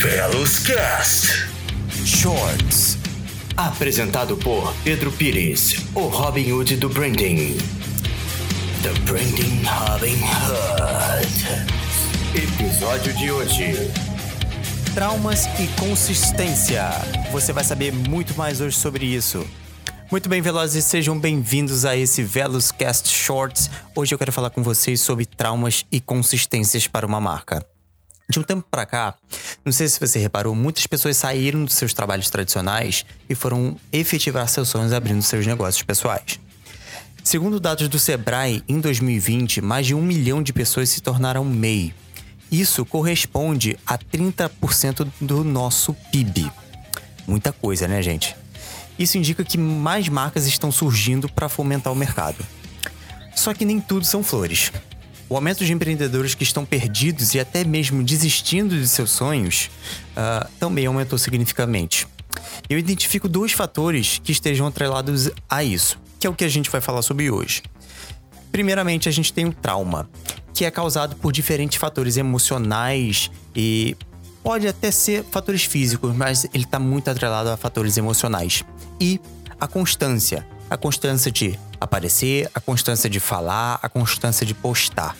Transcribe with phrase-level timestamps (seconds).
[0.00, 1.48] Velos Cast
[2.06, 2.96] Shorts.
[3.56, 7.58] Apresentado por Pedro Pires, o Robin Hood do branding.
[8.84, 11.66] The Branding Robin Hood.
[12.32, 13.90] Episódio de hoje.
[14.94, 16.90] Traumas e consistência.
[17.32, 19.44] Você vai saber muito mais hoje sobre isso.
[20.12, 23.68] Muito bem, velozes, sejam bem-vindos a esse Velos Cast Shorts.
[23.96, 27.66] Hoje eu quero falar com vocês sobre traumas e consistências para uma marca.
[28.30, 29.14] De um tempo para cá,
[29.64, 34.46] não sei se você reparou, muitas pessoas saíram dos seus trabalhos tradicionais e foram efetivar
[34.48, 36.38] seus sonhos abrindo seus negócios pessoais.
[37.24, 41.94] Segundo dados do Sebrae, em 2020, mais de um milhão de pessoas se tornaram MEI.
[42.52, 46.50] Isso corresponde a 30% do nosso PIB.
[47.26, 48.36] Muita coisa, né, gente?
[48.98, 52.44] Isso indica que mais marcas estão surgindo para fomentar o mercado.
[53.34, 54.72] Só que nem tudo são flores.
[55.28, 59.70] O aumento de empreendedores que estão perdidos e até mesmo desistindo de seus sonhos
[60.16, 62.08] uh, também aumentou significativamente.
[62.68, 66.70] Eu identifico dois fatores que estejam atrelados a isso, que é o que a gente
[66.70, 67.62] vai falar sobre hoje.
[68.50, 70.08] Primeiramente, a gente tem o trauma,
[70.54, 73.96] que é causado por diferentes fatores emocionais e
[74.42, 78.64] pode até ser fatores físicos, mas ele está muito atrelado a fatores emocionais.
[78.98, 79.20] E
[79.60, 85.16] a constância, a constância de aparecer, a constância de falar, a constância de postar.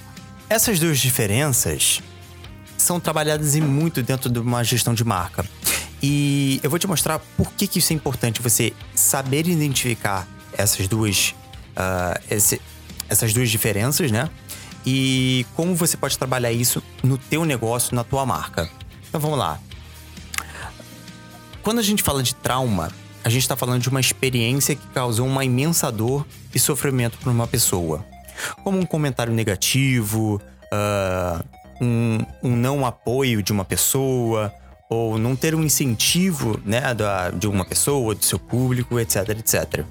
[0.49, 2.03] Essas duas diferenças
[2.77, 5.45] são trabalhadas em muito dentro de uma gestão de marca.
[6.03, 10.87] E eu vou te mostrar por que, que isso é importante, você saber identificar essas
[10.87, 11.35] duas,
[11.77, 12.61] uh, esse,
[13.09, 14.31] essas duas diferenças, né?
[14.87, 18.71] E como você pode trabalhar isso no teu negócio, na tua marca.
[19.09, 19.59] Então vamos lá.
[21.63, 22.91] Quando a gente fala de trauma,
[23.25, 27.31] a gente está falando de uma experiência que causou uma imensa dor e sofrimento para
[27.31, 28.05] uma pessoa.
[28.63, 30.41] Como um comentário negativo,
[30.73, 31.45] uh,
[31.81, 34.53] um, um, não apoio de uma pessoa,
[34.89, 39.85] ou não ter um incentivo né, da, de uma pessoa, do seu público, etc, etc.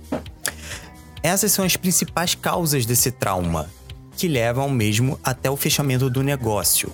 [1.22, 3.70] Essas são as principais causas desse trauma,
[4.16, 6.92] que levam mesmo até o fechamento do negócio.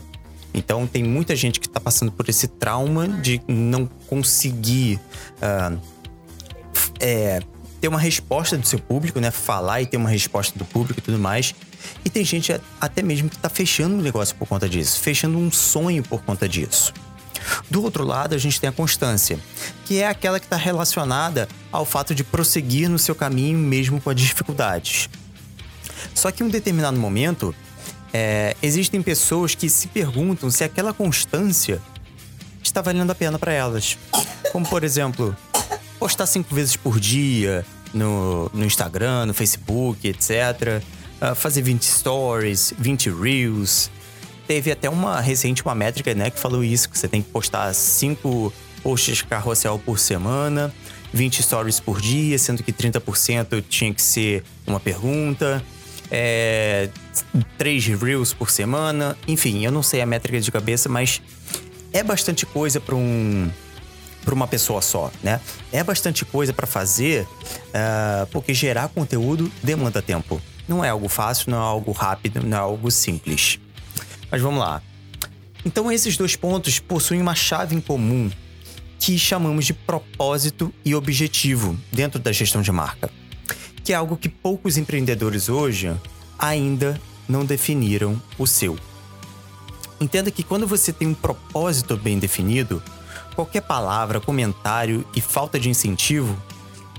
[0.53, 4.99] Então, tem muita gente que está passando por esse trauma de não conseguir
[5.37, 5.79] uh,
[7.03, 7.41] é,
[7.81, 9.29] ter uma resposta do seu público, né?
[9.29, 11.53] Falar e ter uma resposta do público e tudo mais.
[12.05, 15.51] E tem gente até mesmo que está fechando um negócio por conta disso, fechando um
[15.51, 16.93] sonho por conta disso.
[17.69, 19.37] Do outro lado, a gente tem a constância,
[19.83, 24.09] que é aquela que está relacionada ao fato de prosseguir no seu caminho mesmo com
[24.09, 25.09] as dificuldades.
[26.15, 27.53] Só que em um determinado momento,
[28.13, 31.81] é, existem pessoas que se perguntam se aquela constância
[32.63, 33.97] está valendo a pena para elas.
[34.53, 35.35] Como, por exemplo,
[36.03, 40.29] postar cinco vezes por dia no, no Instagram, no Facebook, etc.
[40.31, 40.81] Uh,
[41.21, 43.89] ah, fazer 20 stories, 20 reels.
[44.45, 47.73] Teve até uma recente uma métrica, né, que falou isso, que você tem que postar
[47.73, 48.51] cinco
[48.83, 50.73] posts carrossel por semana,
[51.13, 55.63] 20 stories por dia, sendo que 30% tinha que ser uma pergunta.
[56.11, 56.89] É,
[57.57, 61.21] três reels por semana, enfim, eu não sei a métrica de cabeça, mas
[61.93, 63.49] é bastante coisa para um
[64.23, 65.39] para uma pessoa só, né?
[65.71, 70.41] É bastante coisa para fazer, uh, porque gerar conteúdo demanda tempo.
[70.67, 73.59] Não é algo fácil, não é algo rápido, não é algo simples.
[74.31, 74.81] Mas vamos lá.
[75.65, 78.29] Então esses dois pontos possuem uma chave em comum
[78.99, 83.09] que chamamos de propósito e objetivo dentro da gestão de marca,
[83.83, 85.93] que é algo que poucos empreendedores hoje
[86.39, 88.77] ainda não definiram o seu.
[89.99, 92.81] Entenda que quando você tem um propósito bem definido,
[93.35, 96.37] Qualquer palavra, comentário e falta de incentivo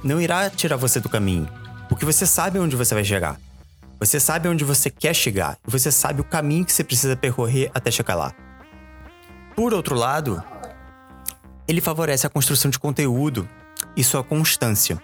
[0.02, 1.48] não irá tirar você do caminho,
[1.88, 3.40] porque você sabe onde você vai chegar.
[4.00, 7.70] Você sabe onde você quer chegar e você sabe o caminho que você precisa percorrer
[7.72, 8.34] até chegar lá.
[9.54, 10.42] Por outro lado,
[11.68, 13.48] ele favorece a construção de conteúdo
[13.96, 15.00] e sua constância.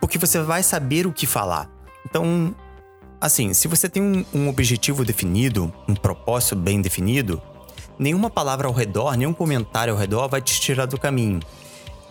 [0.00, 1.68] Porque você vai saber o que falar.
[2.08, 2.54] Então,
[3.20, 7.42] assim, se você tem um, um objetivo definido, um propósito bem definido,
[7.98, 11.40] nenhuma palavra ao redor, nenhum comentário ao redor vai te tirar do caminho.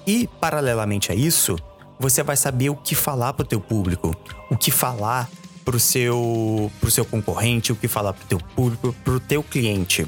[0.05, 1.55] E, paralelamente a isso,
[1.99, 4.15] você vai saber o que falar para o teu público,
[4.49, 5.29] o que falar
[5.63, 9.19] para o seu, pro seu concorrente, o que falar para o teu público, para o
[9.19, 10.05] teu cliente.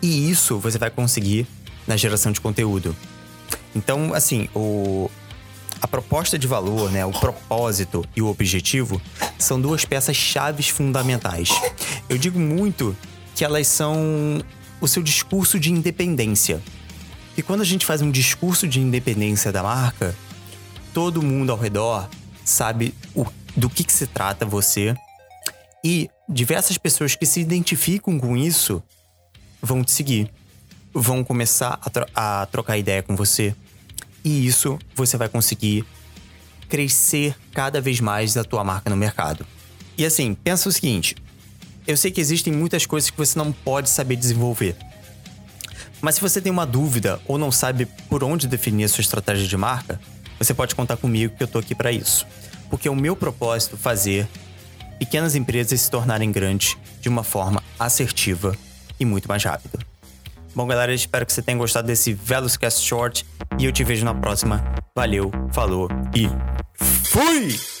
[0.00, 1.46] E isso você vai conseguir
[1.86, 2.94] na geração de conteúdo.
[3.74, 5.10] Então, assim, o,
[5.82, 9.00] a proposta de valor, né, o propósito e o objetivo
[9.38, 11.50] são duas peças chaves fundamentais.
[12.08, 12.96] Eu digo muito
[13.38, 14.42] que elas são
[14.80, 16.60] o seu discurso de independência.
[17.36, 20.12] E quando a gente faz um discurso de independência da marca,
[20.92, 22.08] todo mundo ao redor
[22.44, 23.24] sabe o,
[23.56, 24.92] do que, que se trata você
[25.84, 28.82] e diversas pessoas que se identificam com isso
[29.62, 30.28] vão te seguir.
[30.92, 33.54] vão começar a, tro a trocar ideia com você.
[34.24, 35.84] E isso você vai conseguir
[36.68, 39.46] crescer cada vez mais a tua marca no mercado.
[39.96, 41.14] E assim, pensa o seguinte:
[41.88, 44.76] eu sei que existem muitas coisas que você não pode saber desenvolver.
[46.02, 49.48] Mas se você tem uma dúvida ou não sabe por onde definir a sua estratégia
[49.48, 49.98] de marca,
[50.38, 52.26] você pode contar comigo que eu tô aqui para isso.
[52.68, 54.28] Porque é o meu propósito fazer
[54.98, 58.54] pequenas empresas se tornarem grandes de uma forma assertiva
[59.00, 59.78] e muito mais rápida.
[60.54, 63.24] Bom, galera, espero que você tenha gostado desse Velocast Short
[63.58, 64.62] e eu te vejo na próxima.
[64.94, 66.28] Valeu, falou e
[66.76, 67.77] fui!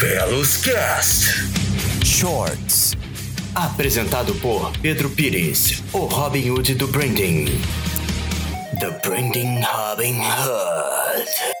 [0.00, 1.26] Velocast
[2.02, 2.96] Shorts
[3.54, 7.44] Apresentado por Pedro Pires, o Robin Hood do Branding.
[8.78, 11.59] The Branding Robin Hood.